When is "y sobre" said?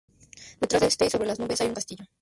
1.05-1.27